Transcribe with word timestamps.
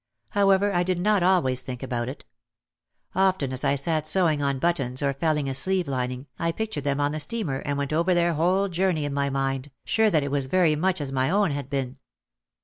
However, 0.29 0.73
I 0.73 0.81
did 0.81 0.99
not 0.99 1.21
always 1.21 1.61
think 1.61 1.83
about 1.83 2.09
it. 2.09 2.25
Often 3.13 3.53
as 3.53 3.63
I 3.63 3.75
sat 3.75 4.07
sewing 4.07 4.41
on 4.41 4.57
buttons 4.57 5.03
or 5.03 5.13
felling 5.13 5.47
a 5.47 5.53
sleeve 5.53 5.87
lining 5.87 6.25
I 6.39 6.51
pictured 6.51 6.85
them 6.85 6.99
on 6.99 7.11
the 7.11 7.19
steamer 7.19 7.57
and 7.59 7.77
went 7.77 7.93
over 7.93 8.15
their 8.15 8.33
whole 8.33 8.67
journey 8.67 9.05
in 9.05 9.13
my 9.13 9.29
mind, 9.29 9.69
sure 9.85 10.09
that 10.09 10.23
it 10.23 10.31
was 10.31 10.47
very 10.47 10.75
much 10.75 11.01
as 11.01 11.11
my 11.11 11.29
own 11.29 11.51
had 11.51 11.69
been. 11.69 11.97